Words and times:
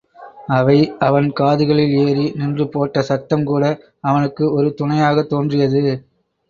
அவை 0.49 0.77
அவன் 0.99 1.27
காதுகளில் 1.33 1.93
ஏறி 2.05 2.25
நின்று 2.35 2.67
போட்ட 2.69 3.01
சத்தம் 3.01 3.45
கூட 3.45 3.63
அவனுக்கு 4.01 4.53
ஒரு 4.53 4.75
துணையாகத் 4.81 5.29
தோன்றியது. 5.29 5.83